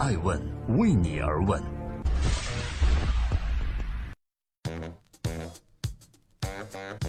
[0.00, 0.40] 爱问
[0.78, 1.62] 为你而问。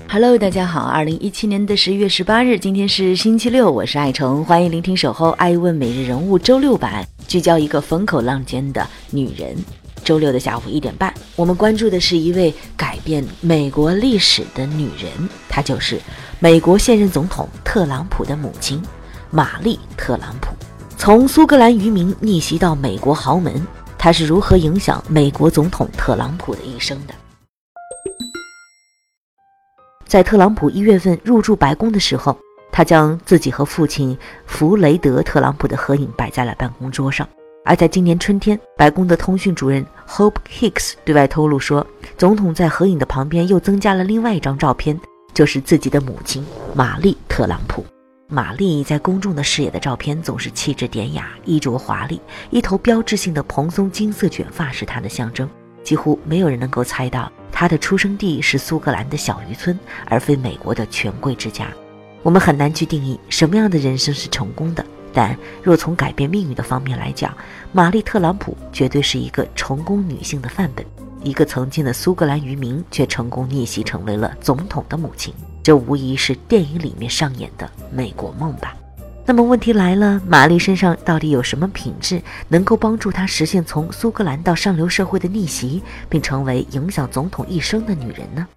[0.10, 9.55] Hello，大家好，二零一七年的十一月十八日，今天是星期六，我是爱成，欢迎聆听守候爱问每日人物周六版，聚焦一个风口浪尖的女人。
[10.04, 15.10] 周六的下午一点半，我们关注的是一位改变美国历史的女人，
[15.48, 15.98] 她就是
[16.39, 18.84] 美国现任总统特朗普的母亲
[19.30, 20.54] 玛丽特朗普。
[21.02, 23.52] 从苏格兰渔民逆袭到美国豪门，
[23.98, 27.13] 他是如何影响美国总统特朗普的一生的？
[30.05, 32.38] 在特朗普一月份入驻白宫的时候，
[32.71, 37.27] 他将自己和父亲弗雷德·特朗普的合影摆在了办公桌上。
[37.65, 41.84] 而在今年春天，白宫的通讯主任 Hope Hicks 对外透露说，
[42.15, 45.02] 总统在合影的旁边又增加了另外一张照片，
[45.34, 46.45] 就是自己的母亲
[46.76, 47.84] 玛丽特朗普。
[48.34, 55.49] 玛丽在公众的视野的照片总是气质典雅、衣着华丽，一头标志性的蓬松金色卷发是她的象征。
[55.84, 61.68] 几乎没有人能够猜到她的出生地是苏格兰的小渔村，而非美国的权贵之家。
[62.24, 64.85] 我们很难去定义什么样的人生是成功的。
[65.12, 67.35] 但若从改变命运的方面来讲，
[67.74, 70.85] 玛丽特朗普绝对是一个成功女性的范本。
[71.22, 78.75] 一个曾经的苏格兰渔民，却成功逆袭成为了总统的母亲，这无疑是电影里面上演的美国梦吧。
[79.25, 88.47] 那么问题来了，玛丽身上到底有什么品质，能够帮助她实现从苏格兰到上流社会的逆袭，并成为影响总统一生的女人呢？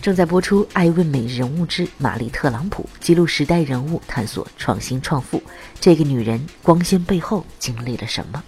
[0.00, 5.42] 正在播出《爱问美人物之玛丽特朗普》，记录时代人物，探索创新创富。
[5.78, 8.42] 这个女人光鲜背后经历了什么？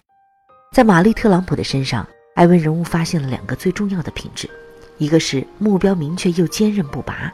[0.72, 4.48] 在玛丽特朗普的身上，艾问人物发现了两个最重要的品质，
[5.00, 7.32] 一个是目标明确又坚韧不拔。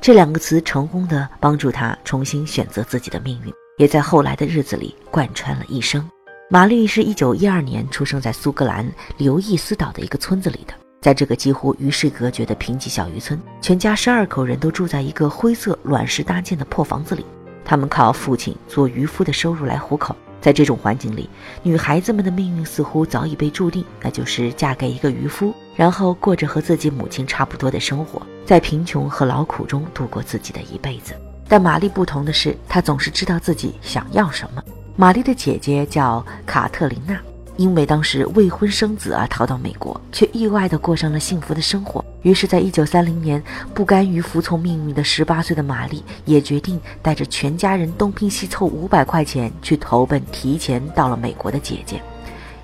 [0.00, 6.08] 这两个词成功的帮助她重新选择自己的命运，也在后来的日子里贯穿了一生。
[6.48, 10.72] 玛丽是一九一二年出生在苏格兰刘易斯岛的一个村子里的。
[11.00, 17.26] 在这个几乎与世隔绝的贫瘠小渔村，全家十二口人都住在一个灰色卵石搭建的破房子里。
[17.64, 20.14] 他们靠父亲做渔夫的收入来糊口。
[20.40, 21.28] 在这种环境里，
[21.64, 31.14] 女孩子们的命运似乎早已被注定，那就是嫁给一个渔夫，然后过着和自己母亲差不多的生活，在贫穷和劳苦中度过自己的一辈子。
[31.46, 34.60] 但玛丽不同的是，她总是知道自己想要什么。
[34.96, 37.16] 玛丽的姐姐叫卡特琳娜。
[37.56, 42.04] 因为当时未婚生子而逃到美国，却意外地过上了幸福的生活。
[42.22, 43.42] 于是，在一九三零年，
[43.74, 52.00] 不甘于服从命运的十八岁的玛丽也决定带着全家人东拼西凑五百块钱去投奔提前到了美国的姐姐。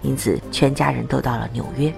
[0.02, 1.92] 因此，全家人都到了纽约。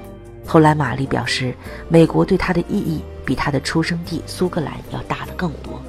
[0.46, 1.54] 后来，玛丽表示，
[1.88, 5.82] 美国对她的意义比她的出生地苏格兰要大得更多。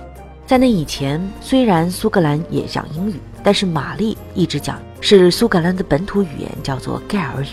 [0.45, 4.81] 在那以前，虽然苏格兰也讲英语，但是玛丽一直讲。
[5.00, 7.47] 是苏格兰的本土语言，叫做盖尔语。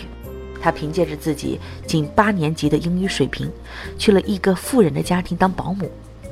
[0.59, 3.51] 他凭借着自己仅八年级的英语水平，
[3.99, 5.87] 去了一个富人的家庭当保姆。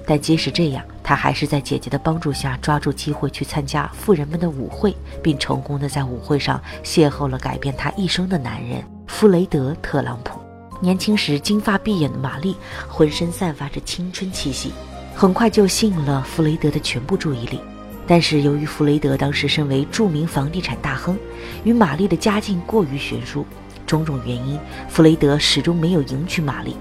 [0.08, 10.43] 但即使这样，他还是在姐姐的帮助下抓住机会去参加富人们的舞会，并成功的在舞会上邂逅了改变他一生的男人弗雷德·特朗普。
[10.84, 12.58] 年轻时金发碧眼的玛丽，
[12.90, 14.74] 浑身散发着青春气息，
[15.16, 17.58] 很快就吸引了弗雷德的全部注意力。
[18.06, 21.18] 但是由于弗雷德当时身为著名房地产大亨，
[21.64, 23.46] 与玛丽的家境过于悬殊，
[23.88, 26.76] 种种原因，弗雷德始终没有迎娶玛丽。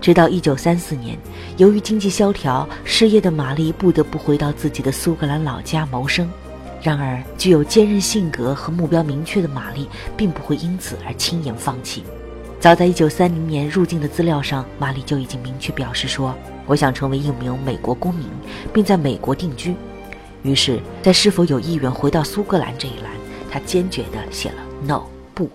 [0.00, 1.18] 直到1934年，
[1.58, 6.26] 由于经济萧条，失业的玛丽不得不回到自己的苏格兰老家谋生。
[6.82, 9.86] 然而，具有坚韧性格和目标明确的玛丽，
[10.16, 12.02] 并不会因此而轻言放弃。
[12.58, 16.34] 早在1930年入境的资料上，玛丽就已经明确表示说
[16.66, 18.26] ：“我想成为一名美国公民，
[18.72, 19.74] 并在美国定居。”
[20.42, 23.12] 于是，在是否有意愿回到苏格兰这一栏，
[23.50, 25.02] 她坚决地写了 “no”
[25.34, 25.48] 不。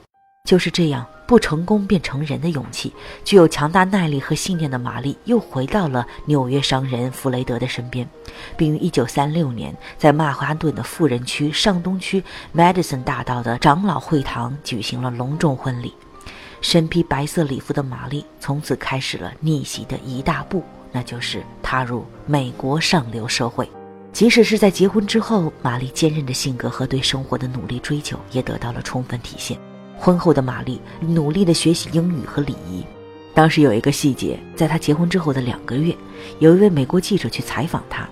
[0.47, 2.93] 就是这样，不成功便成仁的勇气，
[3.25, 8.07] 具有强大耐力和信念的玛丽又回到了纽约商人弗雷德的身边，
[8.55, 12.23] 并于1936年在曼哈顿的富人区上东区
[12.55, 15.93] Madison 大道的长老会堂举行了隆重婚礼。
[16.61, 23.67] 身披白色礼服的玛丽从此开始了逆袭的一大步，那就是踏入美国上流社会。
[24.13, 29.57] 即使是在结婚之后，玛丽坚韧的性格和对生活的努力追求也得到了充分体现。
[29.97, 32.83] 婚后的玛丽努力地学习英语和礼仪。
[33.33, 35.95] 当时有一个细节，在她结婚之后的两个月，
[36.39, 38.07] 有一位美国记者去采访她，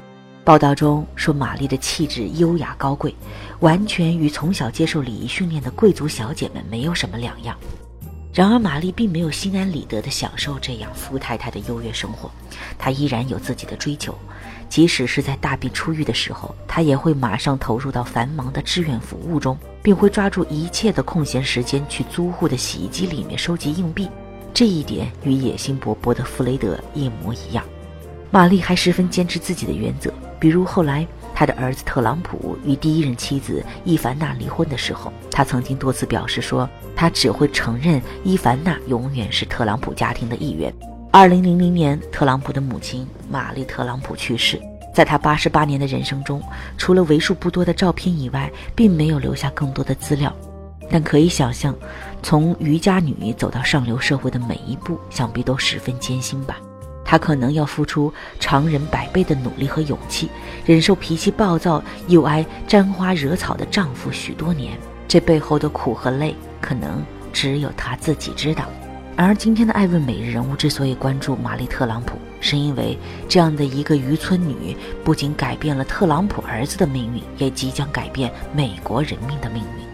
[0.46, 3.13] 报道中说玛丽的气质优雅高贵，
[3.60, 7.57] 完全与从小接受礼仪训练的贵族小姐们没有什么两样。
[8.31, 12.30] 然而，玛丽并没有心安理得地享受这样富太太的优越生活，
[12.78, 14.18] 她依然有自己的追求。
[14.70, 24.08] 即使是在大病初愈的时候，她也会马上投入到繁忙的志愿服务中，并会抓住一切的空闲时间去租户的洗衣机里面收集硬币。
[24.54, 27.66] 这一点与野心勃勃的弗雷德一模一样。
[28.30, 40.74] 玛丽还十分坚持自己的原则，比如后来他的儿子特朗普与第一任妻子伊凡娜离婚的时候，他曾经多次表示说，他只会承认伊凡娜永远是特朗普家庭的一员。
[41.12, 44.62] 二零零零年，特朗普的母亲玛丽特朗普去世，
[44.94, 46.42] 在他八十八年的人生中，
[46.78, 50.32] 除了为数不多的照片以外，并没有留下更多的资料。
[50.92, 51.75] 但可以想象，
[52.22, 56.58] 从渔家女走到上流社会的每一步，想必都十分艰辛吧。
[57.10, 60.30] 她可能要付出常人百倍的努力和勇气，
[60.64, 64.78] 忍受脾气暴躁又爱沾花惹草的丈夫许多年。
[65.08, 67.04] 这背后的苦和累，可能
[67.34, 68.66] 只有她自己知道。
[69.16, 72.96] 而今天的艾问每日人物之所以关注玛丽特朗普，是因为
[73.28, 79.88] 这样的一个渔村女，不仅改变了特朗普儿子的命运，也即将改变美国人民的命运。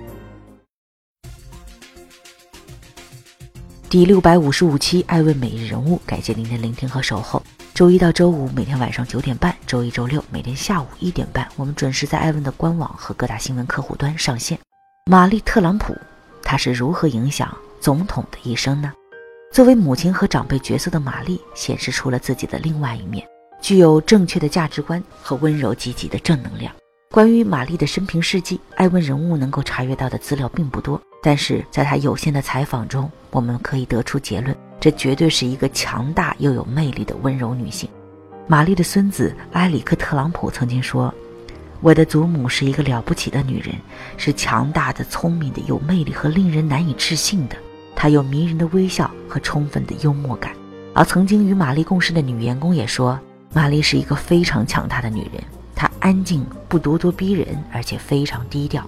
[3.96, 7.42] 第六百五十五期艾问每日人物，感谢您的聆听和守候。
[7.74, 14.60] 周一到周五每天晚上九点半，周一周六每天下午一点半，我们准时在艾问的官网和各大新闻客户端上线。
[15.10, 15.96] 玛丽特朗普，
[16.44, 18.92] 她是如何影响总统的一生呢？
[19.54, 23.26] 作为母亲和长辈角色的玛丽，显示出了自己的另外一面，
[23.62, 26.70] 具有正确的价值观和温柔积极的正能量。
[27.12, 37.90] 关于玛丽的生平事迹，艾问人物能够查阅到的资料并不多，但是在她有限的采访中，我们可以得出结论：这绝对是一个强大又有魅力的温柔女性。
[38.46, 41.12] 玛丽的孙子埃里克·特朗普曾经说
[41.82, 43.74] ：“我的祖母是一个了不起的女人，
[44.18, 47.56] 是强大的、聪明的、有魅力和令人难以置信的。”
[47.98, 50.54] 她有迷人的微笑和充分的幽默感，
[50.94, 53.20] 而曾经与玛丽共事的女员工也说，
[53.52, 55.44] 玛丽是一个非常强大的女人。
[55.74, 58.88] 她安静，不咄咄逼人，而且非常低调。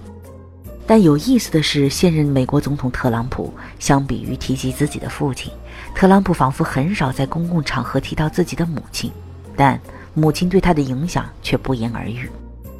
[0.88, 5.52] 但有意思的是，现任美国总统特朗普相比于提及自己的父亲，
[5.94, 9.12] 特朗普仿佛很少在公共场合提到自己的母亲，
[9.54, 9.78] 但
[10.14, 12.26] 母亲对他的影响却不言而喻。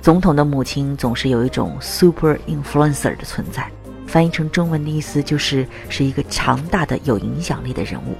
[0.00, 3.70] 总统的母亲总是有一种 super influencer 的存在。
[4.06, 8.16] 翻译成中文的意思就是是一个强大的、有影响力的人物。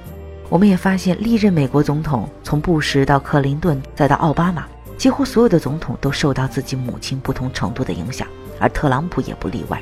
[0.49, 4.67] 我们也发现，历任美国总统，从布什到克林顿再到奥巴马，
[4.99, 8.27] 几乎所有的总统都受到自己母亲不同程度的影响，
[8.59, 9.81] 而特朗普也不例外。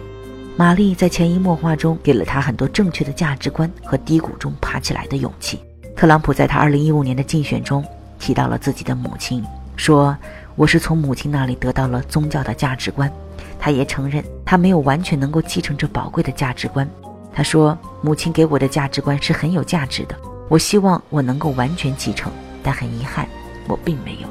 [0.55, 5.59] 玛丽在潜移默化中给了他很多正确的价值观和低谷中爬起来的勇气。
[5.95, 7.83] 特朗普在他2015年的竞选中
[8.19, 9.43] 提到了自己的母亲，
[9.75, 10.17] 说
[10.55, 13.11] ：“我是从母亲那里得到了宗教的价值观。”
[13.59, 16.87] 他也承认，他没有完全能够继承这宝贵的价值观。
[17.33, 20.15] 他说：“母亲给我的价值观是很有价值的，
[20.49, 22.31] 我希望我能够完全继承，
[22.63, 23.27] 但很遗憾，
[23.67, 24.27] 我并没有。”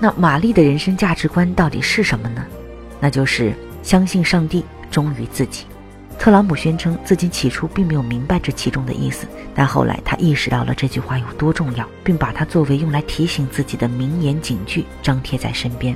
[0.00, 2.44] 那玛丽的人生价值观到底是什么呢？
[3.00, 3.54] 那就是
[3.84, 5.66] 相信上帝，忠于自己。
[6.18, 15.94] 特朗普宣称自己起初并没有明白这其中的意思，但后来他意识到了这句话有多重要，并把它作为用来提醒自己的名言警句张贴在身边。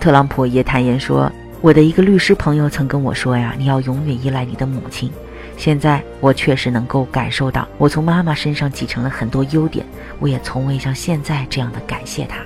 [0.00, 1.30] 特朗普也坦言说。
[1.62, 5.10] 我的一个律师朋友曾跟我说呀：“你要永远依赖你的母亲。”
[5.56, 9.84] 现在我确实能够感受到，我从妈妈身上继承了很多优点。
[10.20, 12.36] 我也从未像现在这样的感谢她。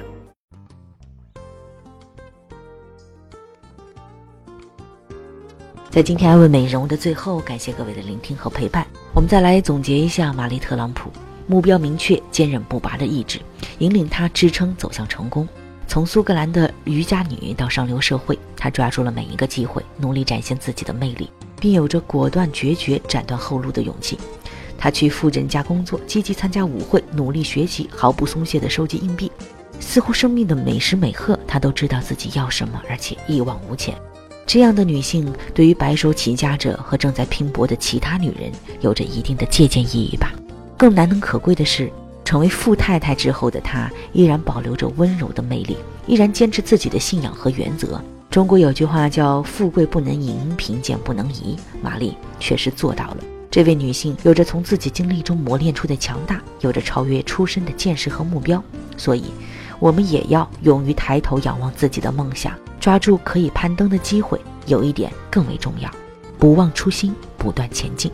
[5.90, 8.87] 在今天安慰美人物的最后，感谢各位的聆听和陪伴。
[9.12, 11.11] 我们再来总结一下玛丽特朗普：
[11.49, 13.40] 目标明确、坚韧不拔的意志，
[13.80, 15.49] 引领她支撑走向成功。
[15.88, 21.28] 从苏格兰的渔家女到上流社会，她抓住了每一个机会，努力展现自己的魅力，
[21.59, 24.16] 并有着果断决绝、斩断后路的勇气。
[24.78, 29.28] 她去富人家工作，积极参加舞会，努力学习，毫不松懈地收集硬币。
[29.80, 33.92] 似乎生命的每时每刻，她都知道自己要什么，而且一往无前。
[34.52, 40.33] 这样的女性，对于白手起家者和正在拼搏的其他女人，有着一定的借鉴意义吧。
[40.76, 41.88] 更难能可贵的是。
[42.25, 48.02] 成为富太太之后的她，依然保留着温柔的魅力，依然坚持自己的信仰和原则。
[48.28, 53.19] 中国有句话叫“富贵不能淫，贫贱不能移”，玛丽确实做到了。
[53.52, 58.61] 这位女性有着从自己经历中磨练出的强大，有着超越出身的见识和目标。
[58.97, 59.26] 所以，
[59.80, 64.38] 我们也要勇于抬头仰望自己的梦想，抓住可以攀登的机会。
[64.66, 65.90] 有一点更为重要，
[66.38, 68.12] 不忘初心，不断前进。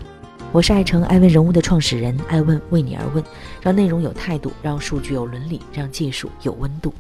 [0.53, 3.23] 我是爱成爱问人物的创始人，爱问为你而问，
[3.61, 6.95] 让内容有态度，让数据有伦理，让技术有温度。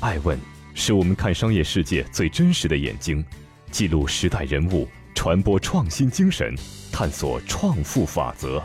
[0.00, 0.38] 爱问
[0.74, 3.24] 是我们看商业世界最真实的眼睛，
[3.70, 6.54] 记录时代人物，传播创新精神，
[6.92, 8.62] 探索创富法则。